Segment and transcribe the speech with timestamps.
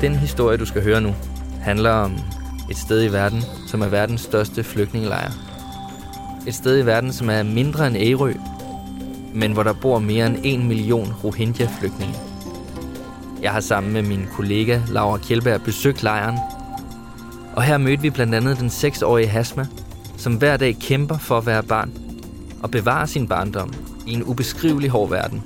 [0.00, 1.14] Den historie, du skal høre nu,
[1.60, 2.18] handler om
[2.70, 5.30] et sted i verden, som er verdens største flygtningelejr.
[6.46, 8.32] Et sted i verden, som er mindre end Ærø,
[9.34, 12.14] men hvor der bor mere end en million Rohingya-flygtninge.
[13.42, 16.38] Jeg har sammen med min kollega Laura Kjellberg besøgt lejren,
[17.56, 19.66] og her mødte vi blandt andet den 6-årige Hasma,
[20.16, 22.11] som hver dag kæmper for at være barn
[22.62, 23.72] og bevare sin barndom
[24.06, 25.42] i en ubeskrivelig hård verden.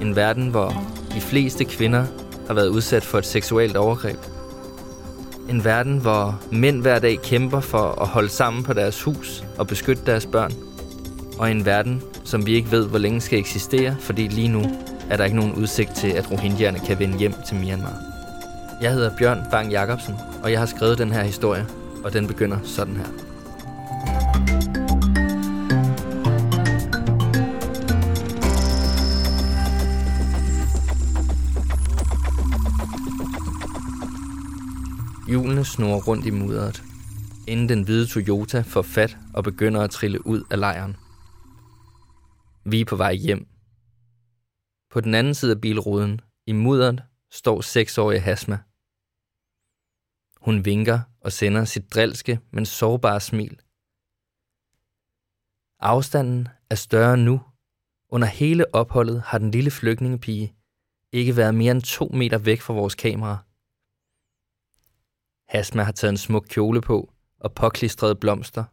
[0.00, 2.04] En verden, hvor de fleste kvinder
[2.46, 4.18] har været udsat for et seksuelt overgreb.
[5.48, 9.66] En verden, hvor mænd hver dag kæmper for at holde sammen på deres hus og
[9.66, 10.52] beskytte deres børn.
[11.38, 14.62] Og en verden, som vi ikke ved, hvor længe skal eksistere, fordi lige nu
[15.10, 17.96] er der ikke nogen udsigt til, at rohingyerne kan vende hjem til Myanmar.
[18.82, 21.66] Jeg hedder Bjørn Bang Jacobsen, og jeg har skrevet den her historie,
[22.04, 23.33] og den begynder sådan her.
[35.64, 36.82] Snor rundt i mudderet,
[37.48, 40.96] inden den hvide Toyota får fat og begynder at trille ud af lejren.
[42.64, 43.46] Vi er på vej hjem.
[44.90, 48.58] På den anden side af bilruden, i mudderet, står seksårige Hasma.
[50.40, 53.60] Hun vinker og sender sit drilske, men sårbare smil.
[55.80, 57.40] Afstanden er større nu.
[58.08, 60.54] Under hele opholdet har den lille flygtningepige
[61.12, 63.38] ikke været mere end to meter væk fra vores kamera.
[65.48, 68.64] Hasma har taget en smuk kjole på og påklistrede blomster.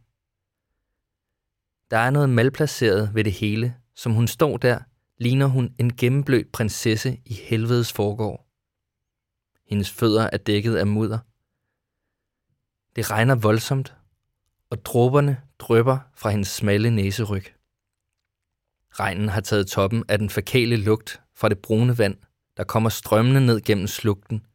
[1.92, 4.80] Der er noget malplaceret ved det hele, som hun står der,
[5.18, 8.48] ligner hun en gennemblødt prinsesse i helvedes forgård.
[9.70, 11.20] Hendes fødder er dækket af mudder.
[12.96, 13.96] Det regner voldsomt,
[14.70, 17.46] og dråberne drøber fra hendes smalle næseryg.
[19.00, 22.18] Regnen har taget toppen af den fakale lugt fra det brune vand,
[22.58, 24.46] der kommer strømmende ned gennem slugten,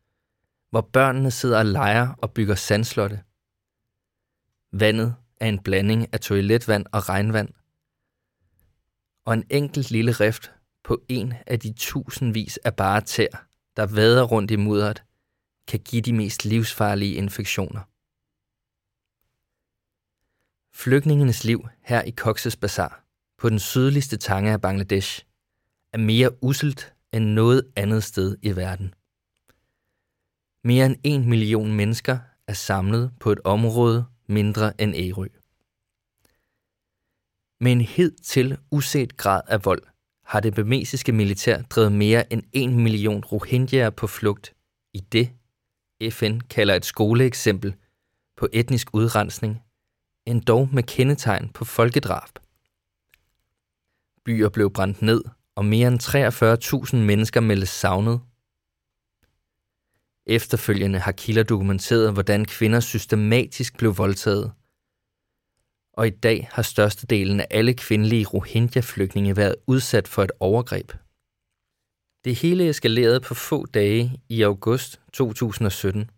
[0.70, 3.22] hvor børnene sidder og leger og bygger sandslotte.
[4.72, 7.48] Vandet er en blanding af toiletvand og regnvand,
[9.24, 10.52] og en enkelt lille rift
[10.84, 13.46] på en af de tusindvis af bare tær,
[13.76, 15.02] der vader rundt i mudderet,
[15.68, 17.80] kan give de mest livsfarlige infektioner.
[20.74, 23.04] Flygtningenes liv her i Cox's Bazar,
[23.38, 25.24] på den sydligste tange af Bangladesh,
[25.92, 28.94] er mere uselt end noget andet sted i verden.
[30.66, 35.26] Mere end en million mennesker er samlet på et område mindre end Ærø.
[37.60, 39.82] Med en hed til uset grad af vold
[40.24, 44.54] har det bemesiske militær drevet mere end en million rohingyaer på flugt
[44.94, 45.30] i det,
[46.12, 47.74] FN kalder et skoleeksempel
[48.36, 49.62] på etnisk udrensning,
[50.26, 52.38] endog med kendetegn på folkedrab.
[54.24, 56.00] Byer blev brændt ned, og mere end
[56.90, 58.20] 43.000 mennesker meldes savnet.
[60.26, 64.52] Efterfølgende har kilder dokumenteret, hvordan kvinder systematisk blev voldtaget.
[65.92, 70.92] Og i dag har størstedelen af alle kvindelige Rohingya-flygtninge været udsat for et overgreb.
[72.24, 76.10] Det hele eskalerede på få dage i august 2017,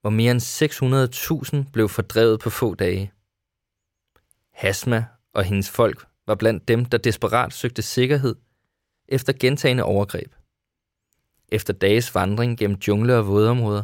[0.00, 3.12] hvor mere end 600.000 blev fordrevet på få dage.
[4.52, 8.36] Hasma og hendes folk var blandt dem, der desperat søgte sikkerhed
[9.08, 10.35] efter gentagende overgreb.
[11.48, 13.82] Efter dages vandring gennem jungle og vådområder,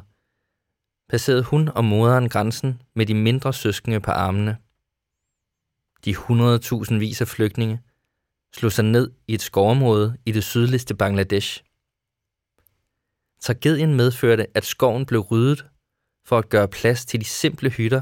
[1.08, 4.56] passerede hun og moderen grænsen med de mindre søskende på armene.
[6.04, 7.80] De 100.000 vis af flygtninge
[8.54, 11.62] slog sig ned i et skovområde i det sydligste Bangladesh.
[13.40, 15.66] Tragedien medførte, at skoven blev ryddet
[16.24, 18.00] for at gøre plads til de simple hytter,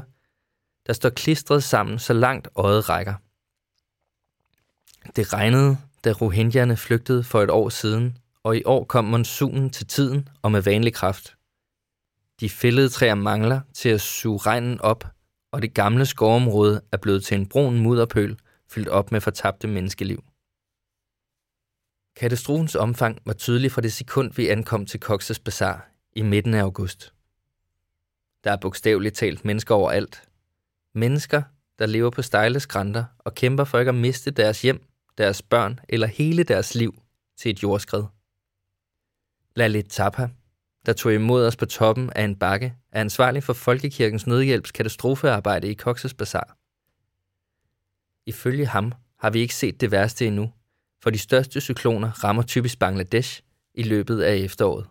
[0.87, 3.13] der står klistret sammen så langt øjet rækker.
[5.15, 9.87] Det regnede, da rohingyerne flygtede for et år siden, og i år kom monsunen til
[9.87, 11.35] tiden og med vanlig kraft.
[12.39, 15.05] De fældede træer mangler til at suge regnen op,
[15.51, 20.23] og det gamle skovområde er blevet til en brun mudderpøl, fyldt op med fortabte menneskeliv.
[22.15, 26.61] Katastrofens omfang var tydelig fra det sekund, vi ankom til Cox's Bazar i midten af
[26.61, 27.13] august.
[28.43, 30.23] Der er bogstaveligt talt mennesker overalt.
[30.95, 31.41] Mennesker,
[31.79, 34.85] der lever på stejle skrænter og kæmper for ikke at miste deres hjem,
[35.17, 36.95] deres børn eller hele deres liv
[37.37, 38.03] til et jordskred.
[39.55, 40.29] Lalit Tapa,
[40.85, 45.71] der tog imod os på toppen af en bakke, er ansvarlig for Folkekirkens Nødhjælps katastrofearbejde
[45.71, 46.57] i Cox's Bazar.
[48.25, 50.51] Ifølge ham har vi ikke set det værste endnu,
[51.03, 53.41] for de største cykloner rammer typisk Bangladesh
[53.73, 54.87] i løbet af efteråret.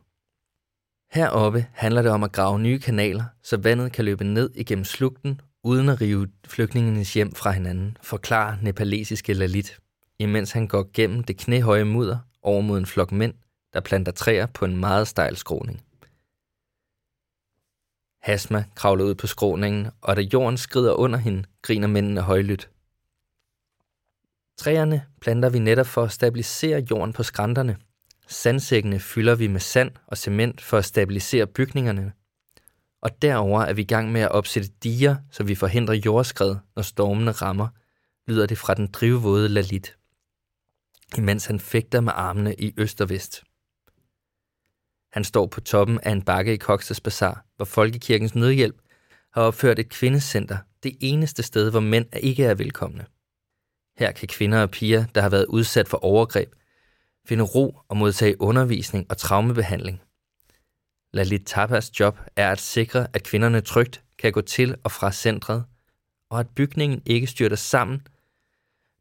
[1.11, 5.41] Heroppe handler det om at grave nye kanaler, så vandet kan løbe ned igennem slugten
[5.65, 9.81] uden at rive flygtningenes hjem fra hinanden, forklarer nepalesiske Lalit
[10.21, 13.35] imens han går gennem det knæhøje mudder over mod en flok mænd,
[13.73, 15.85] der planter træer på en meget stejl skråning.
[18.23, 22.71] Hasma kravler ud på skråningen, og da jorden skrider under hende, griner mændene højlydt.
[24.57, 27.77] Træerne planter vi netop for at stabilisere jorden på skrænterne.
[28.27, 32.13] Sandsækkene fylder vi med sand og cement for at stabilisere bygningerne.
[33.03, 36.83] Og derover er vi i gang med at opsætte diger, så vi forhindrer jordskred, når
[36.83, 37.69] stormene rammer,
[38.29, 39.97] lyder det fra den drivvåde Lalit,
[41.19, 43.45] imens han fægter med armene i øst og vest.
[45.13, 48.77] Han står på toppen af en bakke i Cox's Bazaar, hvor Folkekirkens Nødhjælp
[49.33, 53.07] har opført et kvindecenter, det eneste sted, hvor mænd ikke er velkomne.
[53.99, 56.55] Her kan kvinder og piger, der har været udsat for overgreb,
[57.27, 60.03] finde ro og modtage undervisning og traumebehandling.
[61.13, 65.65] Lalit Tapas job er at sikre, at kvinderne trygt kan gå til og fra centret,
[66.31, 68.07] og at bygningen ikke styrter sammen,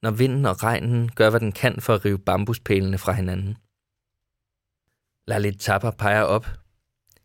[0.01, 3.57] når vinden og regnen gør, hvad den kan for at rive bambuspælene fra hinanden.
[5.29, 6.47] Lalit Tapper peger op.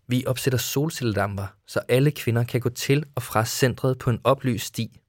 [0.06, 4.67] Vi opsætter solcelledamper, så alle kvinder kan gå til og fra centret på en oplyst
[4.67, 5.01] sti.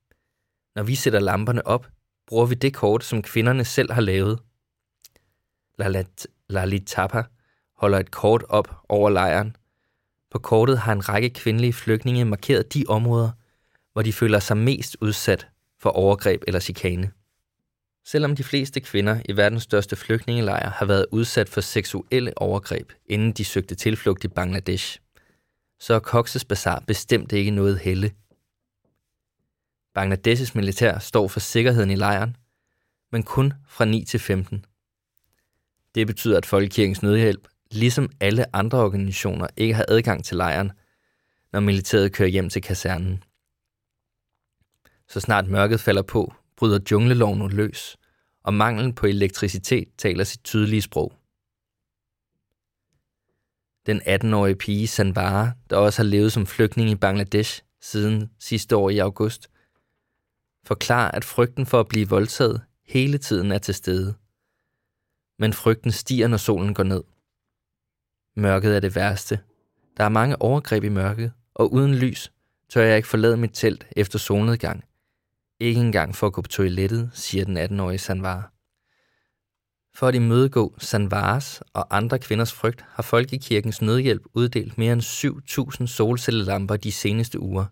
[0.75, 1.88] Når vi sætter lamperne op,
[2.27, 4.39] bruger vi det kort, som kvinderne selv har lavet.
[5.80, 7.24] Lalit, Lalit Tapper
[7.77, 9.56] holder et kort op over lejren.
[10.31, 13.31] På kortet har en række kvindelige flygtninge markeret de områder,
[13.94, 15.47] hvor de føler sig mest udsat
[15.80, 17.12] for overgreb eller chikane.
[18.07, 23.31] Selvom de fleste kvinder i verdens største flygtningelejr har været udsat for seksuelle overgreb, inden
[23.31, 25.00] de søgte tilflugt i Bangladesh,
[25.80, 28.12] så er Cox's Bazar bestemt ikke noget helle.
[29.94, 32.36] Bangladeshs militær står for sikkerheden i lejren,
[33.12, 34.66] men kun fra 9 til 15.
[35.96, 40.72] Det betyder, at Folkekirkens Nødhjælp, ligesom alle andre organisationer, ikke har adgang til lejren,
[41.54, 43.24] når militæret kører hjem til kasernen.
[45.07, 47.98] Så snart mørket falder på, bryder jungleloven løs,
[48.44, 51.13] og manglen på elektricitet taler sit tydelige sprog.
[53.86, 58.90] Den 18-årige pige Sanvara, der også har levet som flygtning i Bangladesh siden sidste år
[58.90, 59.50] i august,
[60.63, 64.13] forklarer, at frygten for at blive voldtaget hele tiden er til stede.
[65.40, 67.04] Men frygten stiger, når solen går ned.
[68.36, 69.40] Mørket er det værste.
[69.98, 72.31] Der er mange overgreb i mørket, og uden lys
[72.69, 74.84] tør jeg ikke forlade mit telt efter solnedgang–
[75.60, 78.52] ikke engang for at gå på toilettet, siger den 18-årige Sanvar.
[79.96, 85.02] For at imødegå Sanvars og andre kvinders frygt, har Folkekirkens Nødhjælp uddelt mere end
[85.81, 87.66] 7.000 solcellelamper de seneste uger.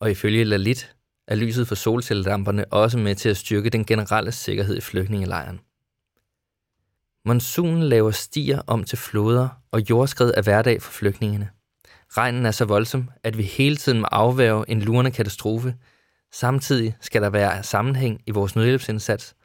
[0.00, 0.94] Og ifølge Lalit
[1.28, 5.60] er lyset fra solcellelamperne også med til at styrke den generelle sikkerhed i flygtningelejren.
[7.24, 11.50] Monsunen laver stier om til floder, og jordskred er hverdag for flygtningene.
[12.16, 15.74] Regnen er så voldsom, at vi hele tiden må afværge en lurende katastrofe–
[16.32, 19.36] Samtidig skal der være sammenhæng i vores nødhjælpsindsats,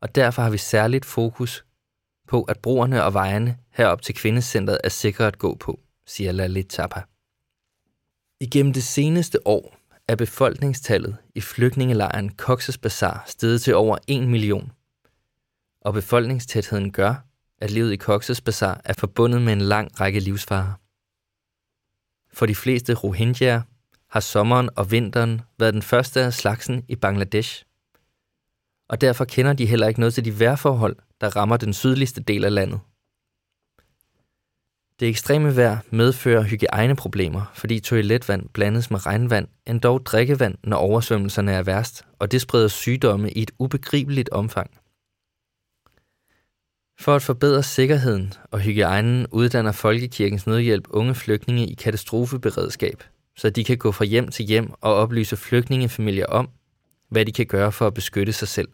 [0.00, 1.64] og derfor har vi særligt fokus
[2.28, 6.66] på, at broerne og vejene herop til kvindecentret er sikre at gå på, siger Lalit
[6.66, 7.02] Tapa.
[8.40, 9.76] Igennem det seneste år
[10.08, 14.72] er befolkningstallet i flygtningelejren Cox's Bazar steget til over 1 million.
[15.80, 17.14] Og befolkningstætheden gør,
[17.58, 20.72] at livet i Cox's Bazar er forbundet med en lang række livsfarer.
[22.32, 23.62] For de fleste Rohingyaer
[24.16, 27.64] har sommeren og vinteren været den første af slagsen i Bangladesh.
[28.88, 32.44] Og derfor kender de heller ikke noget til de vejrforhold, der rammer den sydligste del
[32.44, 32.80] af landet.
[35.00, 41.62] Det ekstreme vejr medfører hygiejneproblemer, fordi toiletvand blandes med regnvand, endog drikkevand, når oversvømmelserne er
[41.62, 44.70] værst, og det spreder sygdomme i et ubegribeligt omfang.
[47.00, 53.02] For at forbedre sikkerheden og hygiejnen uddanner Folkekirkens Nødhjælp unge flygtninge i katastrofeberedskab–
[53.36, 56.48] så de kan gå fra hjem til hjem og oplyse flygtningefamilier om,
[57.08, 58.68] hvad de kan gøre for at beskytte sig selv.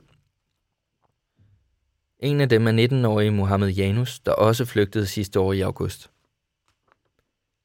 [2.19, 6.11] En af dem er 19-årige Mohammed Janus, der også flygtede sidste år i august.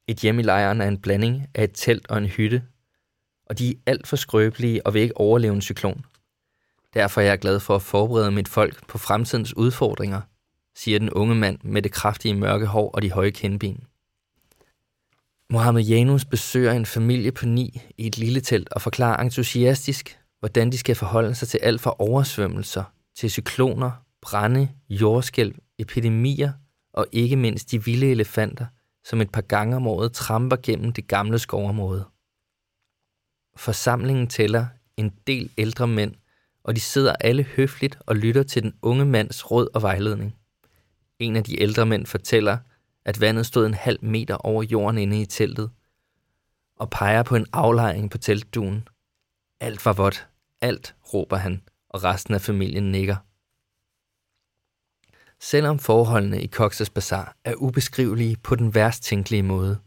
[0.06, 2.62] Et hjem i lejren er en blanding af et telt og en hytte,
[3.46, 6.04] og de er alt for skrøbelige og vil ikke overleve en cyklon.
[6.94, 10.20] Derfor er jeg glad for at forberede mit folk på fremtidens udfordringer,
[10.74, 13.87] siger den unge mand med det kraftige mørke hår og de høje kindben.
[15.50, 20.72] Mohammed Janus besøger en familie på ni i et lille telt og forklarer entusiastisk, hvordan
[20.72, 22.84] de skal forholde sig til alt fra oversvømmelser
[23.16, 23.90] til cykloner,
[24.22, 26.52] brænde, jordskælv, epidemier
[26.92, 28.66] og ikke mindst de vilde elefanter,
[29.04, 32.04] som et par gange om året tramper gennem det gamle skovområde.
[33.56, 36.14] Forsamlingen tæller en del ældre mænd,
[36.64, 40.36] og de sidder alle høfligt og lytter til den unge mands råd og vejledning.
[41.18, 42.58] En af de ældre mænd fortæller,
[43.08, 45.70] at vandet stod en halv meter over jorden inde i teltet,
[46.76, 48.88] og peger på en aflejring på teltduen.
[49.60, 50.28] Alt var vådt.
[50.60, 53.16] Alt, råber han, og resten af familien nikker.
[55.40, 59.78] selvom forholdene i Cox's Bazar er ubeskrivelige på den værst tænkelige måde,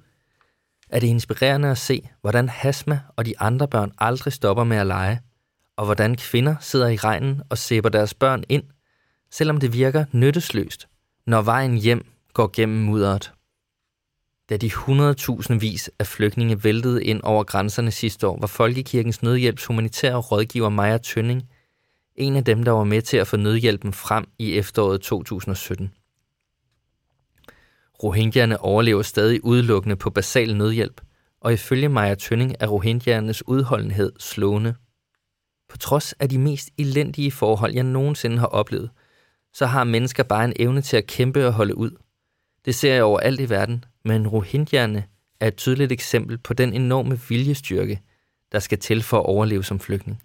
[0.90, 4.88] er det inspirerende at se, hvordan Hasma og de andre børn aldrig stopper med at
[4.88, 5.22] lege,
[5.76, 8.64] og hvordan kvinder sidder i regnen og sæber deres børn ind,
[9.32, 10.88] selvom det virker nyttesløst,
[11.26, 13.32] når vejen hjem går gennem mudderet.
[14.50, 19.66] Da de 100.000 vis af flygtninge væltede ind over grænserne sidste år, var Folkekirkens Nødhjælps
[19.66, 21.50] humanitære rådgiver Maja Tønning
[22.16, 25.94] en af dem, der var med til at få nødhjælpen frem i efteråret 2017.
[28.04, 31.02] Rohingyerne overlever stadig udelukkende på basal nødhjælp,
[31.42, 34.76] og ifølge Maja Tønning er rohingyernes udholdenhed slående.
[35.70, 38.90] På trods af de mest elendige forhold, jeg nogensinde har oplevet,
[39.54, 41.92] så har mennesker bare en evne til at kæmpe og holde ud.
[42.66, 45.04] Det ser jeg overalt i verden, men rohingyerne
[45.40, 48.02] er et tydeligt eksempel på den enorme viljestyrke,
[48.52, 50.22] der skal til for at overleve som flygtning.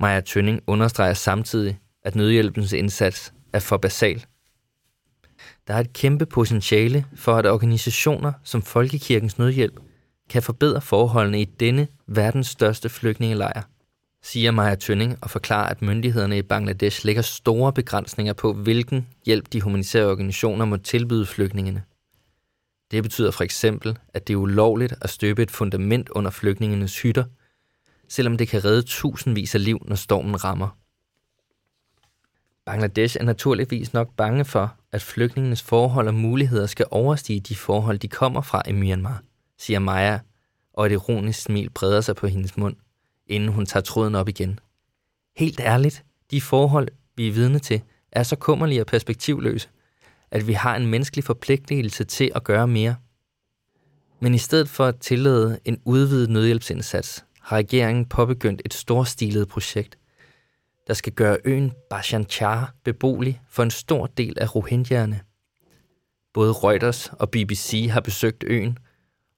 [0.00, 4.24] Maja Tønning understreger samtidig, at nødhjælpens indsats er for basal.
[5.66, 9.80] Der er et kæmpe potentiale for, at organisationer som Folkekirkens Nødhjælp
[10.30, 13.62] kan forbedre forholdene i denne verdens største flygtningelejr,
[14.22, 19.52] siger Maja Tønning og forklarer, at myndighederne i Bangladesh lægger store begrænsninger på, hvilken hjælp
[19.52, 21.82] de humanitære organisationer må tilbyde flygtningene.
[22.90, 27.24] Det betyder for eksempel, at det er ulovligt at støbe et fundament under flygtningenes hytter–
[28.10, 30.68] selvom det kan redde tusindvis af liv, når stormen rammer.
[32.64, 37.98] Bangladesh er naturligvis nok bange for, at flygtningenes forhold og muligheder skal overstige de forhold,
[37.98, 39.22] de kommer fra i Myanmar,
[39.58, 40.18] siger Maja,
[40.72, 42.76] og et ironisk smil breder sig på hendes mund,
[43.30, 44.60] inden hun tager tråden op igen.
[45.36, 47.82] Helt ærligt, de forhold, vi er vidne til,
[48.12, 49.68] er så kummerlige og perspektivløse,
[50.30, 52.96] at vi har en menneskelig forpligtelse til at gøre mere.
[54.20, 59.98] Men i stedet for at tillade en udvidet nødhjælpsindsats, har regeringen påbegyndt et storstilet projekt,
[60.86, 65.20] der skal gøre øen Bashan Char beboelig for en stor del af rohingyerne.
[66.34, 68.78] Både Reuters og BBC har besøgt øen,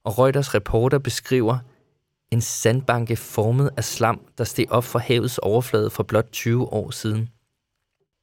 [0.04, 1.58] og Reuters reporter beskriver
[2.32, 6.90] en sandbanke formet af slam, der steg op fra havets overflade for blot 20 år
[6.90, 7.28] siden.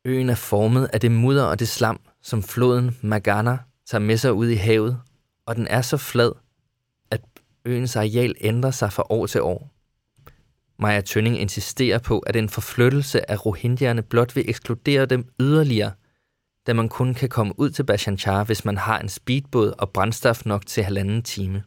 [0.05, 3.57] Øen er formet af det mudder og det slam, som floden Magana
[3.89, 5.01] tager med sig ud i havet,
[5.45, 6.31] og den er så flad,
[7.11, 7.21] at
[7.65, 9.71] øens areal ændrer sig fra år til år.
[10.79, 15.91] Maja Tønning insisterer på, at en forflyttelse af rohingyerne blot vil ekskludere dem yderligere,
[16.67, 20.45] da man kun kan komme ud til Bashanchar, hvis man har en speedbåd og brændstof
[20.45, 21.63] nok til halvanden time.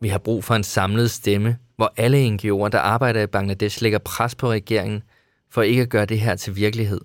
[0.00, 3.98] Vi har brug for en samlet stemme, hvor alle NGO'er, der arbejder i Bangladesh, lægger
[3.98, 5.02] pres på regeringen
[5.50, 7.00] for ikke at gøre det her til virkelighed.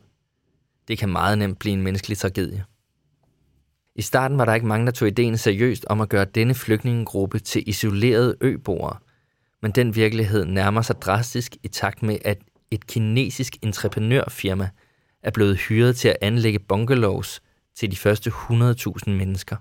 [0.87, 2.65] Det kan meget nemt blive en menneskelig tragedie.
[3.95, 7.39] I starten var der ikke mange, der tog ideen seriøst om at gøre denne flygtningegruppe
[7.39, 8.97] til isolerede øboere–
[9.63, 12.37] men den virkelighed nærmer sig drastisk i takt med, at
[12.71, 14.69] et kinesisk entreprenørfirma
[15.23, 17.41] er blevet hyret til at anlægge bungalows
[17.75, 19.55] til de første 100.000 mennesker.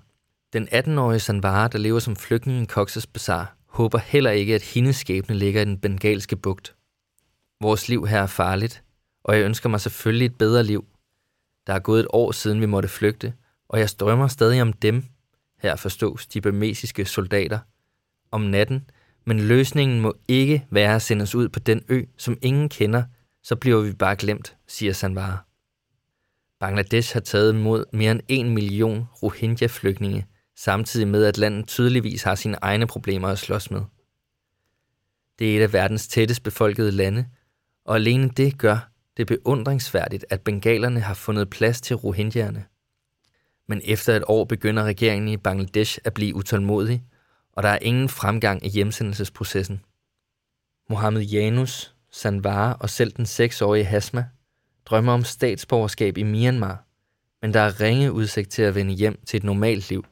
[0.53, 4.95] Den 18-årige Sanvara, der lever som flygtning i Cox's Bazar, håber heller ikke, at hendes
[4.95, 6.75] skæbne ligger i den bengalske bugt.
[7.61, 8.83] Vores liv her er farligt,
[9.23, 10.85] og jeg ønsker mig selvfølgelig et bedre liv.
[11.67, 13.33] Der er gået et år siden, vi måtte flygte,
[13.69, 15.03] og jeg strømmer stadig om dem,
[15.59, 17.59] her forstås de bemesiske soldater.
[18.31, 18.85] Om natten
[19.25, 23.03] men løsningen må ikke være at sende os ud på den ø, som ingen kender,
[23.43, 25.37] så bliver vi bare glemt, siger Sanvara.
[26.59, 32.35] Bangladesh har taget imod mere end en million Rohingya-flygtninge, samtidig med at landet tydeligvis har
[32.35, 33.81] sine egne problemer at slås med.
[35.39, 37.25] Det er et af verdens tættest befolkede lande,
[37.85, 42.65] og alene det gør det beundringsværdigt, at bengalerne har fundet plads til rohingyerne.
[43.67, 47.03] Men efter et år begynder regeringen i Bangladesh at blive utålmodig
[47.55, 49.81] og der er ingen fremgang i hjemsendelsesprocessen.
[50.89, 54.25] Mohammed Janus, Sanvara og selv den 6-årige Hasma
[54.85, 56.85] drømmer om statsborgerskab i Myanmar,
[57.41, 60.05] men der er ringe udsigt til at vende hjem til et normalt liv.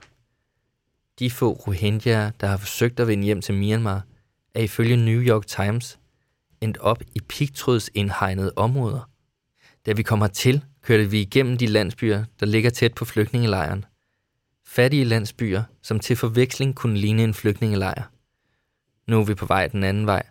[1.22, 4.06] De få Rohingya, der har forsøgt at vende hjem til Myanmar,
[4.54, 6.00] er ifølge New York Times
[6.62, 9.10] endt op i pigtrådsindhegnede områder.
[9.86, 13.86] Da vi kom hertil, kørte vi igennem de landsbyer, der ligger tæt på flygtningelejren,
[14.66, 18.04] Fattige landsbyer, som til forveksling kunne ligne en flygtningelejr.
[19.08, 20.24] Nu er vi på vej den anden vej.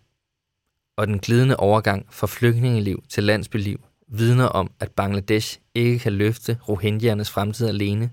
[0.96, 6.58] Og den glidende overgang fra flygtningeliv til landsbyliv vidner om, at Bangladesh ikke kan løfte
[6.68, 8.10] rohingyernes fremtid alene.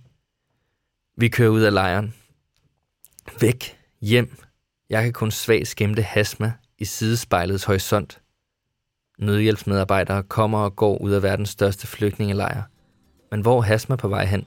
[1.15, 2.13] Vi kører ud af lejren.
[3.41, 4.37] Væk, hjem.
[4.89, 8.21] Jeg kan kun svagt skæmte Hasma i sidespejlets horisont.
[9.19, 12.63] Nødhjælpsmedarbejdere kommer og går ud af verdens største flygtningelejr.
[13.31, 14.45] Men hvor er Hasma på vej hen?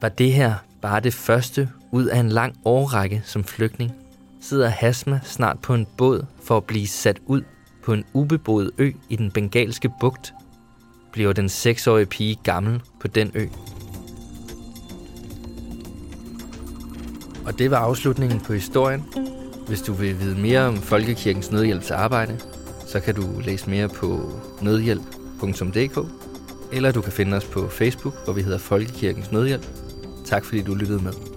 [0.00, 3.92] Var det her bare det første ud af en lang årrække som flygtning,
[4.40, 7.42] sidder Hasma snart på en båd for at blive sat ud
[7.84, 10.34] på en ubeboet ø i den bengalske bugt.
[11.12, 13.46] bliver den seksårige pige gammel på den ø.
[17.46, 19.04] Og det var afslutningen på historien.
[19.66, 22.38] Hvis du vil vide mere om Folkekirkens Nødhjælps arbejde,
[22.86, 24.30] så kan du læse mere på
[24.62, 25.98] nødhjælp.dk,
[26.72, 29.66] eller du kan finde os på Facebook, hvor vi hedder Folkekirkens Nødhjælp.
[30.24, 31.33] Tak fordi du lyttede med.